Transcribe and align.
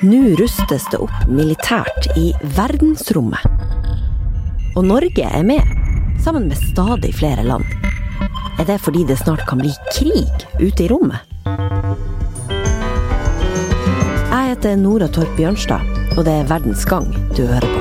Nå 0.00 0.16
rustes 0.38 0.86
det 0.88 0.96
opp 0.96 1.26
militært 1.28 2.06
i 2.16 2.30
verdensrommet. 2.56 3.42
Og 4.72 4.86
Norge 4.88 5.26
er 5.28 5.42
med, 5.44 5.60
sammen 6.24 6.46
med 6.48 6.56
stadig 6.56 7.10
flere 7.18 7.44
land. 7.44 7.66
Er 8.56 8.64
det 8.64 8.78
fordi 8.80 9.04
det 9.04 9.18
snart 9.20 9.44
kan 9.48 9.60
bli 9.60 9.74
krig 9.92 10.46
ute 10.56 10.86
i 10.86 10.88
rommet? 10.88 11.20
Jeg 14.30 14.54
heter 14.54 14.80
Nora 14.80 15.10
Torp 15.12 15.36
Bjørnstad, 15.36 15.84
og 16.16 16.24
det 16.24 16.32
er 16.32 16.48
Verdens 16.48 16.86
gang 16.88 17.12
du 17.36 17.44
hører 17.44 17.68
på. 17.68 17.80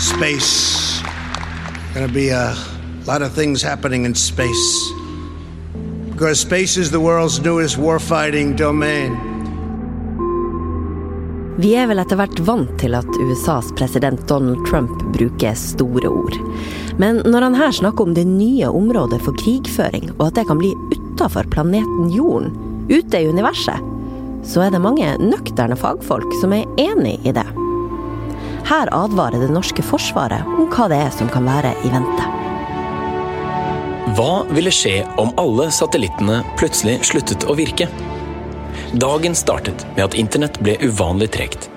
Space. 0.00 0.83
Gonna 1.94 2.08
be 2.08 2.30
a 2.30 2.56
lot 3.06 3.22
of 3.22 3.32
things 3.34 3.62
happening 3.62 4.04
in 4.04 4.14
space. 4.14 4.92
Because 6.10 6.40
space 6.40 6.76
is 6.76 6.90
the 6.90 6.98
world's 6.98 7.40
newest 7.40 7.78
warfighting 7.78 8.56
domain. 8.56 9.14
Vi 11.56 11.70
er 11.78 11.86
vel 11.86 12.02
etter 12.02 12.18
hvert 12.18 12.40
vant 12.48 12.72
til 12.82 12.98
at 12.98 13.18
USAs 13.22 13.70
president 13.78 14.26
Donald 14.26 14.66
Trump 14.66 15.06
bruker 15.14 15.54
store 15.54 16.10
ord. 16.10 16.34
Men 16.98 17.22
når 17.22 17.46
han 17.46 17.58
her 17.62 17.70
snakker 17.70 18.10
om 18.10 18.18
det 18.18 18.26
nye 18.26 18.66
området 18.66 19.22
for 19.22 19.38
krigføring, 19.44 20.10
og 20.18 20.26
at 20.26 20.40
det 20.40 20.48
kan 20.50 20.58
bli 20.58 20.74
utafor 20.98 21.46
planeten 21.54 22.10
Jorden, 22.10 22.50
ute 22.90 23.22
i 23.22 23.30
universet, 23.30 23.78
så 24.42 24.66
er 24.66 24.74
det 24.74 24.82
mange 24.82 25.14
nøkterne 25.22 25.78
fagfolk 25.78 26.34
som 26.42 26.58
er 26.58 26.66
enig 26.74 27.20
i 27.22 27.38
det. 27.38 27.46
Her 28.64 28.88
advarer 28.96 29.42
det 29.42 29.52
norske 29.52 29.84
forsvaret 29.84 30.46
om 30.48 30.70
hva 30.72 30.88
det 30.88 30.96
er 31.04 31.12
som 31.12 31.28
kan 31.32 31.44
være 31.44 31.74
i 31.84 31.90
vente. 31.92 32.28
Hva 34.16 34.44
ville 34.56 34.72
skje 34.72 35.02
om 35.20 35.32
alle 35.40 35.66
satellittene 35.74 36.38
plutselig 36.56 37.00
sluttet 37.08 37.44
å 37.44 37.56
virke? 37.58 37.88
Dagen 38.96 39.36
startet 39.36 39.84
med 39.96 40.04
at 40.06 40.16
internett 40.16 40.56
ble 40.64 40.78
uvanlig 40.80 41.28
tregt. 41.34 41.68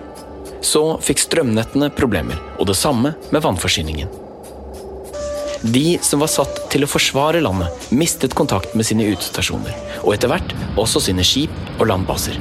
Så 0.63 0.83
fikk 1.03 1.23
strømnettene 1.23 1.89
problemer, 1.97 2.39
og 2.59 2.69
det 2.69 2.77
samme 2.79 3.15
med 3.33 3.43
vannforsyningen. 3.43 4.11
De 5.63 5.97
som 6.05 6.21
var 6.21 6.29
satt 6.31 6.61
til 6.71 6.85
å 6.85 6.91
forsvare 6.91 7.41
landet, 7.43 7.89
mistet 7.91 8.35
kontakt 8.37 8.77
med 8.77 8.87
sine 8.87 9.09
utestasjoner, 9.11 9.75
og 10.05 10.13
etter 10.13 10.31
hvert 10.31 10.55
også 10.77 11.01
sine 11.09 11.25
skip 11.25 11.53
og 11.79 11.89
landbaser. 11.89 12.37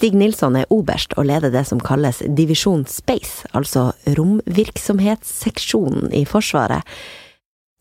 Stig 0.00 0.14
Nilsson 0.16 0.54
er 0.56 0.70
oberst 0.72 1.12
og 1.20 1.26
leder 1.28 1.52
det 1.52 1.60
som 1.68 1.80
kalles 1.84 2.22
Divisjon 2.24 2.86
Space, 2.88 3.44
altså 3.52 3.90
romvirksomhetsseksjonen 4.16 6.08
i 6.16 6.22
Forsvaret. 6.24 6.88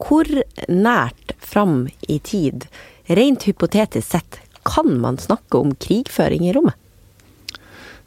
Hvor 0.03 0.27
nært 0.67 1.31
fram 1.39 1.85
i 2.11 2.17
tid, 2.19 2.65
rent 3.07 3.47
hypotetisk 3.47 4.03
sett, 4.17 4.41
kan 4.67 4.99
man 4.99 5.15
snakke 5.15 5.63
om 5.63 5.71
krigføring 5.79 6.43
i 6.43 6.51
rommet? 6.57 6.75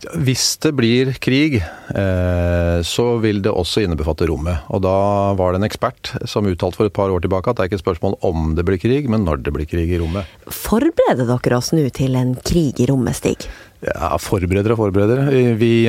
Hvis 0.03 0.57
det 0.63 0.73
blir 0.75 1.13
krig, 1.23 1.61
eh, 1.63 2.79
så 2.83 3.05
vil 3.23 3.39
det 3.45 3.53
også 3.55 3.85
innebefatte 3.85 4.27
rommet. 4.27 4.65
Og 4.75 4.83
da 4.83 4.95
var 5.39 5.53
det 5.53 5.61
en 5.61 5.69
ekspert 5.69 6.11
som 6.29 6.49
uttalte 6.51 6.81
for 6.81 6.91
et 6.91 6.97
par 6.97 7.13
år 7.13 7.23
tilbake 7.23 7.51
at 7.51 7.59
det 7.59 7.65
er 7.65 7.71
ikke 7.71 7.79
et 7.79 7.85
spørsmål 7.85 8.17
om 8.27 8.57
det 8.59 8.67
blir 8.67 8.81
krig, 8.83 9.07
men 9.11 9.23
når 9.29 9.45
det 9.47 9.55
blir 9.55 9.69
krig 9.71 9.93
i 9.95 10.01
rommet. 10.03 10.27
Forbereder 10.51 11.29
dere 11.31 11.61
oss 11.61 11.71
nå 11.77 11.87
til 11.95 12.19
en 12.19 12.35
krig 12.43 12.83
i 12.83 12.89
rommet, 12.91 13.21
Stig? 13.21 13.47
Ja, 13.83 14.13
Forbereder 14.19 14.75
og 14.75 14.79
forbereder. 14.79 15.31
Vi, 15.59 15.87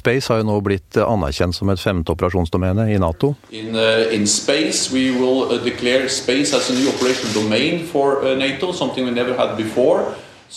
space 0.00 0.30
har 0.30 0.42
jo 0.42 0.50
nå 0.50 0.58
blitt 0.66 0.98
anerkjent 1.02 1.54
som 1.54 1.70
et 1.70 1.82
femte 1.82 2.14
operasjonsdomene 2.14 2.88
i 2.94 2.98
Nato. 3.02 3.34
In, 3.50 3.74
uh, 3.74 4.06
in 4.14 4.26
space, 4.26 4.90
we 4.94 5.10
will 5.14 5.58
declare 5.62 6.10
space 6.10 6.54
as 6.54 6.70
a 6.70 6.78
new 6.78 6.90
operational 6.90 7.34
domain 7.34 7.82
for 7.86 8.22
NATO, 8.38 8.72
something 8.72 9.06
we 9.06 9.14
never 9.14 9.34
had 9.38 9.56
before. 9.58 10.14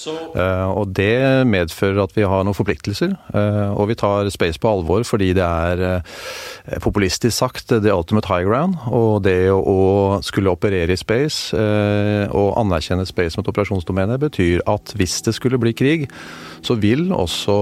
Uh, 0.07 0.69
og 0.77 0.91
det 0.95 1.47
medfører 1.49 2.03
at 2.03 2.13
vi 2.15 2.25
har 2.27 2.43
noen 2.45 2.55
forpliktelser. 2.55 3.15
Uh, 3.33 3.73
og 3.73 3.89
vi 3.89 3.97
tar 3.97 4.29
space 4.33 4.59
på 4.61 4.69
alvor 4.69 5.05
fordi 5.07 5.31
det 5.37 5.43
er 5.45 5.81
uh, 5.97 6.77
populistisk 6.83 7.35
sagt 7.37 7.71
the 7.71 7.93
ultimate 7.93 8.29
high 8.29 8.45
ground. 8.45 8.77
Og 8.91 9.23
det 9.25 9.49
å, 9.51 9.57
å 9.57 10.19
skulle 10.25 10.53
operere 10.53 10.93
i 10.93 10.99
space 10.99 11.55
og 11.57 12.57
anerkjenne 12.59 13.05
space 13.07 13.35
som 13.35 13.43
et 13.43 13.49
operasjonsdomene 13.51 14.17
betyr 14.21 14.63
at 14.69 14.93
hvis 14.97 15.19
det 15.25 15.33
skulle 15.37 15.59
bli 15.61 15.73
krig, 15.77 16.07
så 16.65 16.77
vil 16.79 17.09
også 17.15 17.55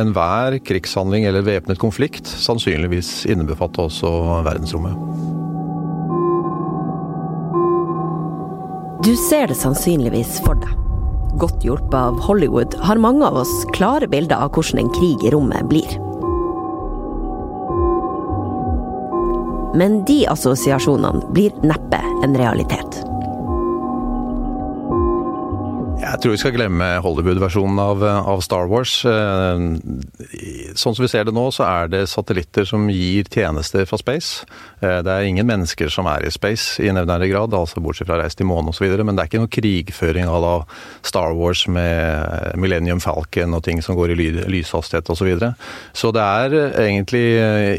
enhver 0.00 0.58
krigshandling 0.64 1.26
eller 1.28 1.46
væpnet 1.46 1.80
konflikt 1.80 2.28
sannsynligvis 2.30 3.26
innebefatte 3.30 3.86
også 3.88 4.12
verdensrommet. 4.46 4.96
Du 9.04 9.14
ser 9.28 9.48
det 9.50 9.56
sannsynligvis 9.56 10.38
for 10.44 10.60
deg 10.60 10.79
godt 11.38 11.64
hjulpet 11.64 11.94
av 11.94 12.20
Hollywood, 12.24 12.74
har 12.80 13.00
mange 13.02 13.26
av 13.26 13.40
oss 13.42 13.52
klare 13.76 14.08
bilder 14.10 14.40
av 14.40 14.54
hvordan 14.54 14.84
en 14.84 14.94
krig 14.96 15.24
i 15.26 15.34
rommet 15.34 15.68
blir. 15.70 15.98
Men 19.78 20.00
de 20.08 20.24
assosiasjonene 20.26 21.30
blir 21.34 21.54
neppe 21.62 22.02
en 22.24 22.34
realitet. 22.36 23.04
Jeg 26.10 26.24
tror 26.24 26.32
vi 26.34 26.38
skal 26.40 26.54
glemme 26.56 26.86
Hollywood-versjonen 27.04 27.78
av, 27.78 28.00
av, 28.02 28.40
Star 28.42 28.66
Wars. 28.70 28.96
Sånn 29.06 30.96
som 30.96 31.04
vi 31.04 31.10
ser 31.10 31.28
det 31.28 31.34
nå, 31.36 31.44
så 31.54 31.62
er 31.68 31.90
det 31.92 32.00
satellitter 32.10 32.66
som 32.66 32.88
gir 32.90 33.28
tjenester 33.30 33.86
fra 33.86 33.98
space. 34.00 34.48
Det 34.80 35.12
er 35.12 35.28
ingen 35.28 35.46
mennesker 35.46 35.92
som 35.92 36.08
er 36.10 36.26
i 36.26 36.32
space 36.34 36.82
i 36.82 36.90
nevnevndig 36.90 37.30
grad, 37.30 37.54
altså 37.54 37.82
bortsett 37.84 38.08
fra 38.10 38.18
reist 38.18 38.40
til 38.40 38.48
månen 38.50 38.72
osv. 38.72 38.88
Men 39.04 39.14
det 39.14 39.22
er 39.22 39.30
ikke 39.30 39.42
noe 39.44 39.52
krigføring 39.54 40.26
à 40.26 40.54
Star 41.06 41.36
Wars 41.38 41.66
med 41.70 42.58
Millennium 42.58 43.02
Falcon 43.04 43.54
og 43.54 43.62
ting 43.68 43.78
som 43.84 43.98
går 43.98 44.14
i 44.14 44.18
ly 44.18 44.28
lyshastighet 44.50 45.06
osv. 45.06 45.20
Så, 45.20 45.28
videre. 45.28 45.52
så 45.92 46.08
det 46.16 46.22
er 46.24 46.54
egentlig 46.80 47.26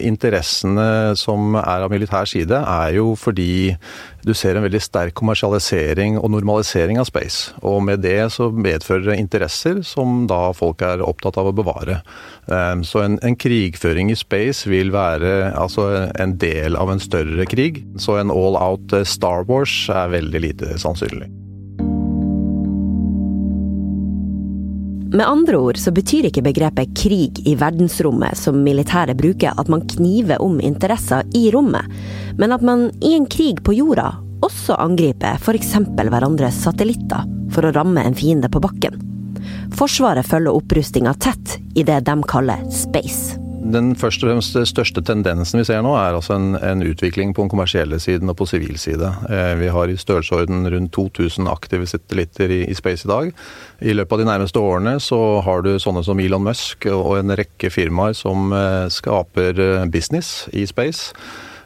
interessene 0.06 1.18
som 1.18 1.56
er 1.58 1.81
av 1.81 1.91
militær 1.91 2.30
side, 2.30 2.53
er 2.53 2.96
jo 3.00 3.16
fordi 3.18 3.74
du 4.22 4.34
ser 4.38 4.58
en 4.58 4.66
veldig 4.66 4.81
sterk 4.84 5.16
kommersialisering 5.18 6.20
og 6.20 6.30
normalisering 6.30 7.00
av 7.02 7.08
space. 7.09 7.56
Og 7.66 7.81
med 7.84 8.03
det 8.06 8.21
så 8.30 8.52
medfører 8.54 9.09
det 9.09 9.18
interesser 9.22 9.82
som 9.88 10.28
da 10.30 10.52
folk 10.54 10.84
er 10.86 11.02
opptatt 11.02 11.40
av 11.42 11.50
å 11.50 11.56
bevare. 11.56 12.02
Så 12.86 13.02
en, 13.02 13.18
en 13.26 13.38
krigføring 13.40 14.12
i 14.12 14.18
space 14.20 14.70
vil 14.70 14.94
være 14.94 15.52
altså 15.58 15.88
en 16.20 16.38
del 16.42 16.78
av 16.78 16.94
en 16.94 17.02
større 17.02 17.48
krig. 17.50 17.84
Så 18.02 18.20
en 18.22 18.34
all 18.34 18.59
out 18.59 18.96
Star 19.08 19.48
Wars 19.50 19.86
er 19.90 20.12
veldig 20.18 20.48
lite 20.50 20.76
sannsynlig. 20.82 21.32
Med 25.12 25.28
andre 25.28 25.58
ord 25.59 25.78
så 25.80 25.92
betyr 25.92 26.30
ikke 26.30 26.44
begrepet 26.46 26.94
krig 26.96 27.42
i 27.44 27.58
verdensrommet 27.59 28.38
som 28.40 28.62
militæret 28.64 29.20
bruker 29.20 29.58
at 29.59 29.68
man 29.72 29.84
kniver 29.92 30.40
om 30.40 30.62
interesser 30.64 31.28
i 31.36 31.50
rommet, 31.52 31.84
men 32.40 32.56
at 32.56 32.64
man 32.64 32.88
i 33.03 33.12
en 33.18 33.28
krig 33.28 33.59
på 33.66 33.76
jorda 33.76 34.14
også 34.46 34.78
angriper 34.81 35.38
f.eks. 35.40 35.75
hverandres 35.97 36.63
satellitter 36.66 37.28
for 37.53 37.68
å 37.68 37.74
ramme 37.75 38.03
en 38.06 38.18
fiende 38.18 38.50
på 38.52 38.62
bakken. 38.63 39.00
Forsvaret 39.78 40.28
følger 40.28 40.56
opprustinga 40.57 41.13
tett 41.22 41.57
i 41.75 41.85
det 41.88 42.02
de 42.07 42.18
kaller 42.28 42.62
space. 42.74 43.40
Den 43.62 43.91
først 43.96 44.24
og 44.24 44.31
fremst 44.31 44.56
største 44.72 45.03
tendensen 45.06 45.59
vi 45.62 45.66
ser 45.68 45.84
nå, 45.85 45.91
er 45.94 46.16
altså 46.18 46.34
en, 46.34 46.56
en 46.57 46.81
utvikling 46.81 47.35
på 47.35 47.44
den 47.44 47.52
kommersielle 47.52 48.00
siden 48.02 48.31
og 48.31 48.40
på 48.40 48.47
sivil 48.50 48.79
side. 48.81 49.12
Eh, 49.29 49.52
vi 49.59 49.69
har 49.69 49.91
i 49.91 50.00
størrelsesorden 50.02 50.66
rundt 50.73 50.91
2000 50.97 51.50
aktive 51.52 51.85
satellitter 51.88 52.52
i, 52.52 52.63
i, 52.66 52.75
space 52.78 53.06
i 53.06 53.12
dag. 53.12 53.29
I 53.85 53.94
løpet 53.94 54.18
av 54.18 54.23
de 54.23 54.28
nærmeste 54.31 54.63
årene 54.66 54.96
så 55.03 55.22
har 55.46 55.62
du 55.62 55.75
sånne 55.79 56.02
som 56.08 56.19
Elon 56.19 56.47
Musk 56.47 56.90
og 56.90 57.19
en 57.19 57.35
rekke 57.38 57.69
firmaer 57.69 58.18
som 58.18 58.50
eh, 58.50 58.90
skaper 58.91 59.61
eh, 59.61 59.87
business 59.94 60.49
i 60.58 60.66
space. 60.70 61.14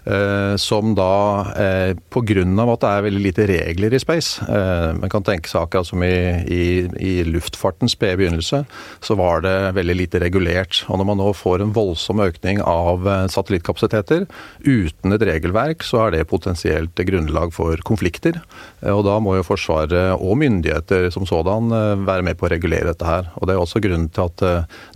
Eh, 0.06 0.56
som 0.56 0.94
da, 0.96 1.42
eh, 1.57 1.96
pga. 2.13 2.44
at 2.74 2.81
det 2.81 2.90
er 2.90 3.06
veldig 3.07 3.22
lite 3.24 3.46
regler 3.50 3.94
i 3.94 4.00
space 4.00 4.44
eh, 4.46 4.94
Man 4.94 5.10
kan 5.10 5.24
tenke 5.25 5.50
seg 5.50 5.63
akkurat 5.66 5.88
som 5.88 6.04
i, 6.06 6.46
i, 6.46 6.86
i 7.02 7.13
luftfartens 7.25 7.96
spede 7.98 8.19
begynnelse, 8.19 8.66
så 9.02 9.16
var 9.18 9.42
det 9.42 9.74
veldig 9.74 9.96
lite 9.98 10.22
regulert. 10.22 10.84
Og 10.90 11.00
når 11.00 11.07
man 11.10 11.18
nå 11.18 11.31
får 11.34 11.63
en 11.63 11.74
voldsom 11.74 12.22
økning 12.22 12.62
av 12.62 13.07
satellittkapasiteter 13.34 14.28
uten 14.62 15.16
et 15.16 15.25
regelverk, 15.25 15.81
så 15.86 16.06
er 16.06 16.13
det 16.13 16.30
potensielt 16.30 17.02
grunnlag 17.07 17.54
for 17.56 17.81
konflikter. 17.88 18.38
Og 18.86 19.02
da 19.07 19.18
må 19.24 19.38
jo 19.40 19.46
Forsvaret 19.46 20.19
og 20.19 20.38
myndigheter 20.42 21.10
som 21.13 21.25
sådan 21.30 21.72
være 22.06 22.25
med 22.25 22.38
på 22.38 22.48
å 22.48 22.52
regulere 22.52 22.92
dette 22.92 23.07
her. 23.07 23.30
Og 23.40 23.48
det 23.48 23.56
er 23.56 23.62
også 23.62 23.81
grunnen 23.84 24.10
til 24.13 24.30
at 24.30 24.46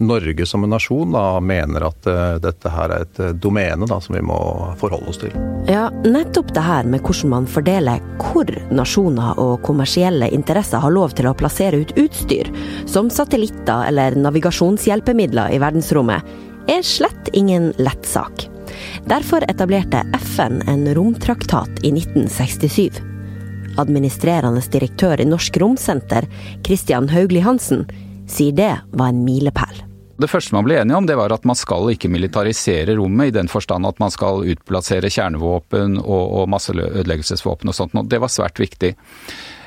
Norge 0.04 0.48
som 0.50 0.66
en 0.66 0.74
nasjon 0.74 1.14
da 1.16 1.26
mener 1.42 1.88
at 1.90 2.10
dette 2.44 2.74
her 2.74 2.96
er 2.96 3.08
et 3.08 3.22
domene 3.42 3.90
da, 3.90 4.02
som 4.04 4.18
vi 4.18 4.26
må 4.26 4.40
forholde 4.82 4.99
forholde 5.00 5.10
oss 5.10 5.18
til. 5.18 5.32
Ja, 5.68 5.90
nettopp 6.04 6.54
det 6.54 6.62
her 6.62 6.84
med 6.84 7.02
hvordan 7.02 7.30
man 7.30 7.48
fordeler 7.48 8.00
hvor 8.20 8.50
nasjoner 8.72 9.40
og 9.40 9.62
kommersielle 9.64 10.30
interesser 10.30 10.80
har 10.80 10.92
lov 10.92 11.16
til 11.16 11.28
å 11.28 11.36
plassere 11.38 11.80
ut 11.82 11.94
utstyr, 11.98 12.50
som 12.86 13.10
satellitter 13.10 13.88
eller 13.88 14.16
navigasjonshjelpemidler 14.16 15.54
i 15.54 15.60
verdensrommet, 15.60 16.24
er 16.70 16.82
slett 16.86 17.30
ingen 17.34 17.74
lett 17.78 18.06
sak. 18.06 18.48
Derfor 19.10 19.44
etablerte 19.50 20.04
FN 20.20 20.62
en 20.70 20.88
romtraktat 20.96 21.82
i 21.84 21.92
1967. 21.92 23.02
Administrerende 23.80 24.62
direktør 24.72 25.22
i 25.22 25.26
Norsk 25.26 25.58
Romsenter, 25.58 26.28
Christian 26.66 27.10
Haugli 27.10 27.42
Hansen, 27.42 27.88
sier 28.30 28.54
det 28.54 28.74
var 28.92 29.10
en 29.10 29.24
milepæl. 29.26 29.69
Det 30.20 30.28
første 30.28 30.56
man 30.56 30.66
ble 30.68 30.76
enige 30.82 30.98
om, 31.00 31.06
det 31.08 31.16
var 31.16 31.32
at 31.32 31.46
man 31.48 31.56
skal 31.56 31.94
ikke 31.94 32.12
militarisere 32.12 32.98
rommet, 33.00 33.30
i 33.30 33.36
den 33.38 33.48
forstand 33.52 33.88
at 33.88 34.02
man 34.02 34.12
skal 34.12 34.44
utplassere 34.52 35.12
kjernevåpen 35.12 35.96
og, 36.02 36.26
og 36.42 36.50
masseødeleggelsesvåpen 36.52 37.72
og 37.72 37.78
sånt. 37.78 37.96
Og 37.96 38.10
det 38.12 38.20
var 38.20 38.34
svært 38.34 38.60
viktig. 38.60 38.92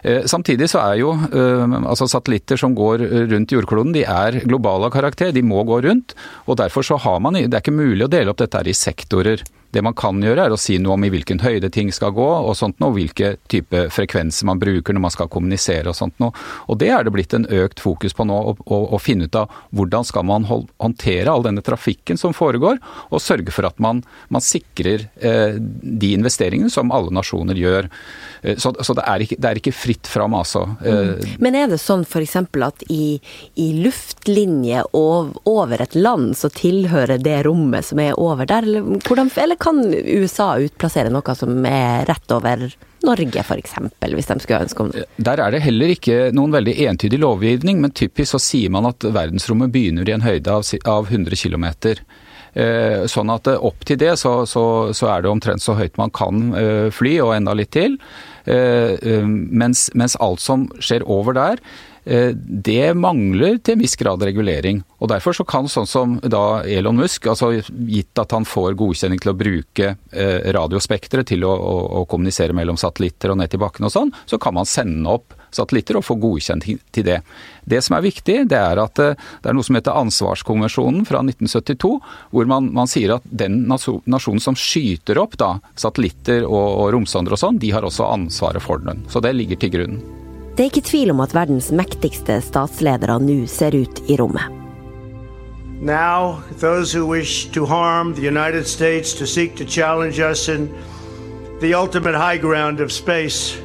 Eh, 0.03 0.27
samtidig 0.29 0.69
så 0.73 0.83
er 0.83 1.01
jo 1.01 1.15
eh, 1.15 1.79
altså 1.81 2.09
satellitter 2.11 2.61
som 2.61 2.77
går 2.77 3.07
rundt 3.33 3.55
jordkloden, 3.55 3.95
de 3.97 4.05
er 4.05 4.43
globale 4.45 4.91
av 4.91 4.95
karakter. 4.95 5.33
De 5.33 5.45
må 5.47 5.65
gå 5.69 5.81
rundt. 5.87 6.17
og 6.47 6.61
Derfor 6.61 6.85
så 6.85 7.01
har 7.01 7.21
man 7.25 7.39
Det 7.41 7.49
er 7.49 7.65
ikke 7.65 7.75
mulig 7.75 8.05
å 8.05 8.13
dele 8.13 8.35
opp 8.35 8.43
dette 8.43 8.61
her 8.61 8.69
i 8.69 8.77
sektorer. 8.77 9.45
Det 9.73 9.83
man 9.85 9.97
kan 9.97 10.21
gjøre, 10.21 10.47
er 10.47 10.53
å 10.53 10.61
si 10.61 10.77
noe 10.81 10.99
om 10.99 11.05
i 11.07 11.11
hvilken 11.13 11.41
høyde 11.41 11.71
ting 11.73 11.89
skal 11.95 12.13
gå, 12.13 12.29
og 12.45 12.53
sånt 12.59 12.81
noe, 12.83 12.93
hvilke 12.93 13.37
type 13.53 13.87
frekvenser 13.95 14.49
man 14.49 14.61
bruker 14.61 14.93
når 14.93 15.07
man 15.07 15.15
skal 15.15 15.31
kommunisere 15.33 15.89
og 15.89 15.97
sånt 15.97 16.19
noe. 16.21 16.37
Og 16.69 16.77
det 16.83 16.91
er 16.93 17.07
det 17.07 17.15
blitt 17.15 17.33
en 17.37 17.49
økt 17.49 17.81
fokus 17.81 18.13
på 18.17 18.27
nå, 18.29 18.37
å, 18.61 19.01
finne 19.03 19.27
ut 19.27 19.39
av 19.39 19.53
hvordan 19.73 20.05
skal 20.07 20.27
man 20.29 20.45
håndtere 20.47 21.33
all 21.33 21.47
denne 21.47 21.65
trafikken 21.65 22.21
som 22.21 22.37
foregår, 22.37 22.79
og 23.09 23.23
sørge 23.25 23.55
for 23.55 23.69
at 23.69 23.81
man, 23.83 24.03
man 24.33 24.45
sikrer 24.45 25.07
eh, 25.25 25.57
de 25.57 26.13
investeringene 26.19 26.73
som 26.73 26.93
alle 26.93 27.15
nasjoner 27.15 27.59
gjør. 27.59 27.89
Eh, 28.43 28.59
så, 28.61 28.75
så 28.77 28.97
det, 28.99 29.07
er 29.09 29.25
ikke, 29.25 29.41
det, 29.41 29.49
er 29.49 29.63
ikke, 29.63 29.73
fritt 29.73 30.11
fram, 30.11 30.37
altså. 30.37 30.67
Eh, 30.85 31.15
mm. 31.17 31.41
Men 31.43 31.57
er 31.59 31.73
det 31.73 31.81
sånn 31.81 32.05
f.eks. 32.05 32.37
at 32.37 32.85
i, 32.93 33.17
i 33.57 33.69
luftlinje 33.81 34.85
over 34.93 35.83
et 35.83 35.97
land, 35.97 36.37
så 36.39 36.53
tilhører 36.53 37.23
det 37.23 37.41
rommet 37.49 37.89
som 37.89 38.03
er 38.03 38.19
over 38.21 38.49
der, 38.49 38.69
eller, 38.69 39.01
hvordan, 39.07 39.33
eller 39.41 39.62
kan 39.63 39.79
USA 39.95 40.57
utplassere 40.59 41.13
noe 41.13 41.35
som 41.39 41.67
er 41.69 42.07
rett 42.09 42.35
over 42.35 42.65
Norge 43.07 43.43
f.eks., 43.43 43.77
hvis 44.03 44.31
de 44.31 44.37
skulle 44.43 44.63
ønske 44.67 44.85
om 44.85 44.91
det? 44.95 45.07
Der 45.17 45.43
er 45.43 45.55
det 45.55 45.63
heller 45.65 45.95
ikke 45.95 46.19
noen 46.35 46.55
veldig 46.55 46.75
entydig 46.89 47.21
lovgivning, 47.23 47.81
men 47.83 47.95
typisk 47.95 48.35
så 48.35 48.43
sier 48.43 48.73
man 48.75 48.89
at 48.91 49.07
verdensrommet 49.07 49.73
begynner 49.75 50.09
i 50.09 50.15
en 50.17 50.27
høyde 50.27 50.55
av, 50.55 50.67
av 50.91 51.11
100 51.11 51.39
km. 51.39 51.69
Eh, 52.53 53.07
sånn 53.09 53.33
at 53.33 53.49
eh, 53.49 53.63
opp 53.65 53.87
til 53.89 53.97
det 54.01 54.13
så, 54.21 54.43
så, 54.49 54.65
så, 54.93 55.09
er 55.09 55.23
det 55.25 55.31
omtrent 55.31 55.65
så 55.65 55.77
høyt 55.79 55.97
man 56.01 56.13
kan 56.13 56.51
eh, 56.59 56.89
fly, 56.93 57.17
og 57.25 57.37
enda 57.39 57.57
litt 57.57 57.73
til. 57.73 57.97
Mens, 58.43 59.85
mens 59.95 60.17
alt 60.19 60.43
som 60.43 60.65
skjer 60.83 61.05
over 61.07 61.37
der, 61.37 61.61
det 62.03 62.89
mangler 62.99 63.61
til 63.63 63.77
en 63.77 63.85
viss 63.85 63.95
grad 64.01 64.25
regulering. 64.27 64.81
Og 64.99 65.13
Derfor 65.13 65.37
så 65.39 65.47
kan 65.47 65.71
sånn 65.71 65.87
som 65.87 66.17
da 66.27 66.65
Elon 66.67 66.99
Musk, 66.99 67.29
altså 67.31 67.53
gitt 67.63 68.19
at 68.19 68.35
han 68.35 68.43
får 68.43 68.75
godkjenning 68.81 69.23
til 69.23 69.31
å 69.31 69.37
bruke 69.39 69.93
radiospekteret 70.59 71.31
til 71.31 71.47
å, 71.47 71.53
å, 71.55 71.77
å, 72.01 72.03
kommunisere 72.11 72.57
mellom 72.59 72.81
satellitter 72.83 73.31
og 73.31 73.39
ned 73.39 73.55
til 73.55 73.63
bakken 73.63 73.87
og 73.87 73.95
sånn, 73.95 74.11
så 74.27 74.43
kan 74.43 74.59
man 74.59 74.67
sende 74.67 75.15
opp 75.15 75.39
satellitter 75.55 75.99
og 75.99 76.07
få 76.07 76.17
godkjent 76.21 76.67
til 76.93 77.07
det. 77.07 77.21
Det 77.65 77.83
som 77.85 77.97
er 77.97 78.07
viktig, 78.07 78.39
det 78.51 78.59
er 78.59 78.81
at 78.83 79.03
eh, 79.03 79.19
det 79.43 79.51
er 79.51 79.57
noe 79.57 79.67
som 79.67 79.79
heter 79.79 79.99
ansvarskonvensjonen 80.01 81.05
fra 81.09 81.23
1972, 81.23 81.93
hvor 82.33 82.51
man, 82.51 82.73
man 82.75 82.91
sier 82.91 83.17
at 83.17 83.29
den 83.29 83.63
nasjonen 83.69 84.43
som 84.43 84.59
skyter 84.59 85.21
opp 85.23 85.39
da, 85.41 85.55
satellitter 85.79 86.47
og, 86.49 86.67
og 86.83 86.91
romsonder 86.97 87.37
og 87.37 87.43
sånn, 87.45 87.61
de 87.63 87.71
har 87.75 87.87
også 87.87 88.09
ansvaret 88.11 88.65
for 88.65 88.83
den. 88.83 89.05
Så 89.13 89.23
det 89.23 89.37
ligger 89.37 89.61
til 89.61 89.73
grunn. 89.77 90.03
Det 90.53 90.67
er 90.67 90.69
ikke 90.69 90.85
tvil 90.85 91.15
om 91.15 91.23
at 91.25 91.33
verdens 91.33 91.71
mektigste 91.73 92.43
statsledere 92.45 93.17
nå 93.23 93.45
ser 93.49 93.77
ut 93.79 94.03
i 94.13 94.19
rommet. 94.21 94.59
Now, 95.83 96.43
those 96.61 96.93
who 96.93 97.07
wish 97.07 97.47
to 97.53 97.67
harm 97.67 98.15
the 98.15 98.23
United 98.23 98.69
States, 98.69 99.15
to 99.15 99.27
seek 99.27 99.57
to 99.57 99.65
challenge 99.65 100.21
us 100.21 100.49
in 100.49 100.69
the 101.61 101.75
ultimate 101.75 102.15
high 102.15 102.37
ground 102.37 102.81
of 102.81 102.93
space, 102.93 103.57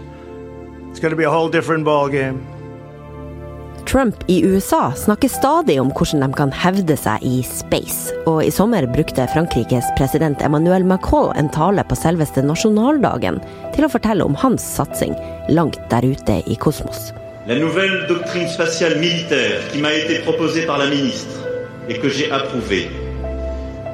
Trump 3.87 4.15
i 4.27 4.41
USA 4.45 4.91
snakker 4.95 5.29
stadig 5.31 5.77
om 5.79 5.93
hvordan 5.95 6.25
de 6.25 6.35
kan 6.35 6.51
hevde 6.51 6.97
seg 6.99 7.23
i 7.23 7.37
space, 7.47 8.11
og 8.27 8.41
i 8.43 8.51
sommer 8.51 8.83
brukte 8.91 9.29
Frankrikes 9.31 9.87
president 9.95 10.43
Emmanuel 10.43 10.83
Macron 10.83 11.31
en 11.39 11.47
tale 11.55 11.85
på 11.87 11.95
selveste 11.95 12.43
nasjonaldagen 12.43 13.39
til 13.75 13.87
å 13.87 13.91
fortelle 13.93 14.27
om 14.27 14.35
hans 14.43 14.65
satsing 14.75 15.15
langt 15.47 15.79
der 15.93 16.03
ute 16.03 16.41
i 16.43 16.59
kosmos. 16.59 17.13
La 17.47 17.55
nouvelle 17.55 18.03
doctrine 18.09 18.49
spatiale 18.51 18.99
militaire 18.99 19.63
qui 19.71 19.79
m'a 19.79 19.93
été 19.93 20.19
proposée 20.27 20.65
par 20.65 20.79
la 20.79 20.89
ministre 20.91 21.47
et 21.87 21.97
que 21.97 22.09
j'ai 22.09 22.29
approuvée 22.29 22.89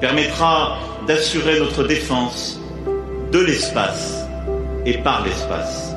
permettra 0.01 0.79
d'assurer 1.05 1.59
notre 1.59 1.83
défense 1.83 2.59
de 3.31 3.39
l'espace 3.39 4.25
et 4.87 4.97
par 5.03 5.23
l'espace. 5.23 5.93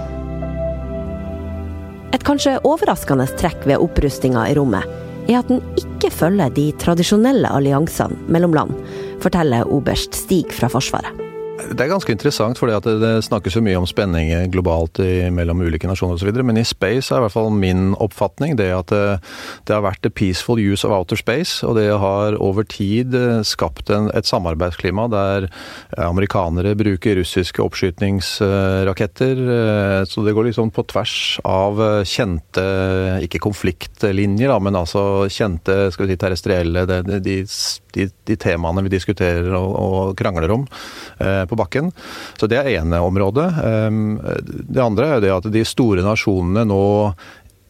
Kanskje 2.27 2.57
overraskende 2.67 3.29
trekk 3.39 3.69
ved 3.71 3.79
opprustinga 3.79 4.49
i 4.51 4.55
rommet 4.59 4.83
er 5.31 5.39
at 5.39 5.51
den 5.51 5.61
ikke 5.79 6.11
følger 6.11 6.51
de 6.57 6.65
tradisjonelle 6.83 7.51
alliansene 7.55 8.19
mellom 8.27 8.55
land, 8.57 8.75
forteller 9.23 9.71
oberst 9.71 10.19
Stig 10.19 10.51
fra 10.55 10.71
Forsvaret. 10.71 11.26
Det 11.67 11.83
er 11.83 11.91
ganske 11.91 12.13
interessant, 12.13 12.59
fordi 12.61 12.77
det 13.01 13.25
snakkes 13.27 13.57
jo 13.57 13.63
mye 13.65 13.79
om 13.81 13.87
spenning 13.89 14.31
globalt 14.53 15.01
mellom 15.35 15.65
ulike 15.67 15.89
nasjoner 15.89 16.15
osv. 16.19 16.31
Men 16.47 16.61
i 16.61 16.65
space 16.67 17.11
er 17.11 17.19
i 17.19 17.25
hvert 17.25 17.35
fall 17.35 17.51
min 17.55 17.95
oppfatning 18.03 18.57
det 18.59 18.69
at 18.75 18.93
det, 18.93 19.19
det, 19.67 19.75
har 19.75 19.83
vært 19.85 20.07
a 20.07 20.13
peaceful 20.13 20.61
use 20.61 20.87
of 20.87 20.95
outer 20.95 21.19
space. 21.19 21.67
Og 21.67 21.77
det 21.79 21.89
har 21.91 22.39
over 22.43 22.67
tid 22.71 23.17
skapt 23.47 23.91
en, 23.95 24.11
et 24.17 24.29
samarbeidsklima 24.29 25.09
der 25.13 25.49
amerikanere 26.01 26.77
bruker 26.79 27.19
russiske 27.21 27.63
oppskytningsraketter. 27.65 29.43
Så 30.07 30.27
det 30.27 30.37
går 30.37 30.51
liksom 30.51 30.71
på 30.75 30.87
tvers 30.93 31.17
av 31.47 31.83
kjente, 32.07 32.67
ikke 33.27 33.43
konfliktlinjer, 33.43 34.53
da, 34.53 34.61
men 34.63 34.79
altså 34.79 35.27
kjente 35.33 35.91
skal 35.95 36.07
vi 36.07 36.15
si, 36.15 36.21
terrestrielle 36.23 36.87
de, 36.89 37.03
de, 37.21 37.41
de, 37.97 38.09
de 38.29 38.37
temaene 38.41 38.85
vi 38.87 38.93
diskuterer 38.93 39.49
og, 39.57 39.71
og 39.77 40.19
krangler 40.19 40.53
om 40.55 40.67
eh, 41.19 41.45
på 41.49 41.59
bakken. 41.59 41.91
Så 42.37 42.49
det 42.51 42.61
er 42.61 42.75
ene 42.77 43.01
området. 43.05 43.49
Ehm, 43.65 44.05
det 44.45 44.83
andre 44.83 45.17
er 45.17 45.25
det 45.25 45.35
at 45.35 45.51
de 45.53 45.65
store 45.67 46.05
nasjonene 46.07 46.67
nå 46.69 46.85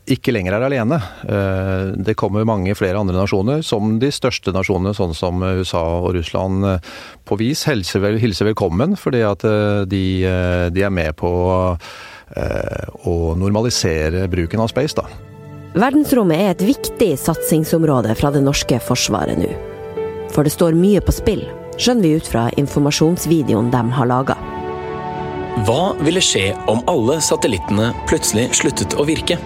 ikke 0.07 0.31
lenger 0.31 0.55
er 0.55 0.65
alene. 0.69 1.01
Eh, 1.27 1.93
det 2.07 2.15
kommer 2.19 2.47
mange 2.47 2.77
flere 2.79 3.01
andre 3.01 3.17
nasjoner, 3.19 3.63
som 3.67 3.97
de 4.03 4.13
største 4.15 4.55
nasjonene, 4.55 4.95
sånn 4.95 5.15
som 5.19 5.43
USA 5.43 5.83
og 5.99 6.13
Russland, 6.19 6.67
eh, 6.71 6.93
på 7.27 7.39
vis 7.41 7.65
hilser, 7.67 8.13
hilser 8.23 8.53
velkommen, 8.53 8.95
fordi 8.99 9.25
at 9.27 9.47
de, 9.91 10.05
de, 10.71 10.83
er 10.83 10.95
med 10.95 11.17
på 11.19 11.31
å 13.07 13.15
normalisere 13.39 14.27
bruken 14.31 14.63
av 14.63 14.71
space. 14.71 14.99
da. 14.99 15.07
Verdensrommet 15.77 16.41
er 16.41 16.55
et 16.55 16.67
viktig 16.71 17.13
satsingsområde 17.21 18.15
fra 18.17 18.31
det 18.33 18.41
norske 18.47 18.79
forsvaret 18.81 19.43
nå. 19.43 19.76
For 20.37 20.45
det 20.45 20.53
står 20.53 20.75
mye 20.77 21.01
på 21.01 21.15
spill, 21.17 21.47
skjønner 21.81 22.05
vi 22.05 22.17
ut 22.21 22.27
fra 22.29 22.43
informasjonsvideoen 22.61 23.71
de 23.73 23.81
har 23.97 24.09
laga. 24.11 24.35
Hva 25.65 25.95
ville 26.05 26.21
skje 26.21 26.51
om 26.69 26.83
alle 26.93 27.17
satellittene 27.25 27.87
plutselig 28.11 28.51
sluttet 28.59 28.99
å 29.01 29.07
virke? 29.09 29.39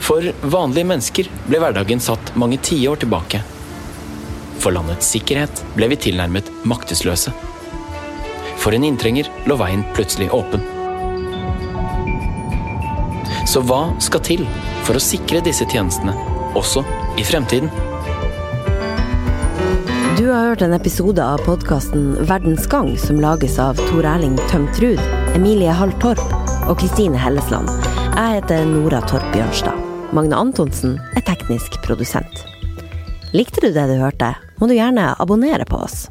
For 0.00 0.24
vanlige 0.40 0.88
mennesker 0.88 1.28
ble 1.50 1.60
hverdagen 1.60 2.00
satt 2.00 2.32
mange 2.40 2.56
tiår 2.64 3.04
tilbake. 3.04 3.42
For 4.56 4.72
landets 4.72 5.12
sikkerhet 5.12 5.60
ble 5.76 5.92
vi 5.92 6.00
tilnærmet 6.08 6.48
maktesløse. 6.64 7.36
For 8.56 8.72
en 8.72 8.88
inntrenger 8.88 9.28
lå 9.44 9.60
veien 9.60 9.84
plutselig 9.92 10.32
åpen. 10.32 10.64
Så 13.44 13.60
hva 13.68 13.84
skal 14.00 14.24
til 14.24 14.48
for 14.86 14.96
å 14.96 15.08
sikre 15.12 15.44
disse 15.44 15.68
tjenestene, 15.68 16.16
også 16.56 16.88
i 17.20 17.28
fremtiden? 17.28 17.91
Har 20.32 20.46
hørt 20.48 20.62
en 20.62 20.72
episode 20.72 21.20
av 21.20 21.42
podkasten 21.44 22.14
Verdens 22.24 22.64
gang, 22.66 22.94
som 22.96 23.18
lages 23.20 23.58
av 23.60 23.76
Tor 23.76 24.06
Erling 24.08 24.38
Tømtrud, 24.48 25.00
Emilie 25.36 25.74
Hall 25.76 25.92
Torp 26.00 26.22
og 26.70 26.78
Kristine 26.80 27.20
Hellesland. 27.20 27.68
Jeg 28.14 28.38
heter 28.38 28.64
Nora 28.70 29.02
Torp 29.10 29.26
Bjørnstad. 29.34 29.76
Magne 30.16 30.38
Antonsen 30.40 30.96
er 31.12 31.26
teknisk 31.28 31.76
produsent. 31.84 32.46
Likte 33.36 33.60
du 33.60 33.74
det 33.76 33.84
du 33.92 33.98
hørte, 34.00 34.32
må 34.56 34.70
du 34.70 34.76
gjerne 34.78 35.10
abonnere 35.20 35.68
på 35.68 35.84
oss. 35.84 36.06